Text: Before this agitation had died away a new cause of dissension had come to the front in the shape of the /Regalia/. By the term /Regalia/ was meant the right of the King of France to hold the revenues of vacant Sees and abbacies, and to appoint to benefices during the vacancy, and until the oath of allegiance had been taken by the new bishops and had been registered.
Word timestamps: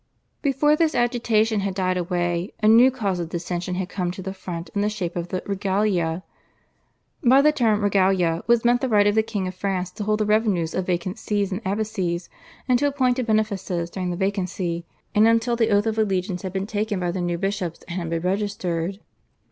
Before 0.41 0.75
this 0.75 0.95
agitation 0.95 1.59
had 1.59 1.75
died 1.75 1.95
away 1.95 2.53
a 2.59 2.67
new 2.67 2.89
cause 2.89 3.19
of 3.19 3.29
dissension 3.29 3.75
had 3.75 3.87
come 3.87 4.09
to 4.09 4.23
the 4.23 4.33
front 4.33 4.71
in 4.73 4.81
the 4.81 4.89
shape 4.89 5.15
of 5.15 5.27
the 5.27 5.41
/Regalia/. 5.41 6.23
By 7.23 7.43
the 7.43 7.51
term 7.51 7.81
/Regalia/ 7.81 8.41
was 8.47 8.65
meant 8.65 8.81
the 8.81 8.89
right 8.89 9.05
of 9.05 9.13
the 9.13 9.21
King 9.21 9.47
of 9.47 9.53
France 9.53 9.91
to 9.91 10.03
hold 10.03 10.19
the 10.21 10.25
revenues 10.25 10.73
of 10.73 10.87
vacant 10.87 11.19
Sees 11.19 11.51
and 11.51 11.63
abbacies, 11.63 12.29
and 12.67 12.79
to 12.79 12.87
appoint 12.87 13.17
to 13.17 13.23
benefices 13.23 13.91
during 13.91 14.09
the 14.09 14.17
vacancy, 14.17 14.87
and 15.13 15.27
until 15.27 15.55
the 15.55 15.69
oath 15.69 15.85
of 15.85 15.99
allegiance 15.99 16.41
had 16.41 16.51
been 16.51 16.65
taken 16.65 16.99
by 16.99 17.11
the 17.11 17.21
new 17.21 17.37
bishops 17.37 17.83
and 17.87 17.99
had 17.99 18.09
been 18.09 18.23
registered. 18.23 18.99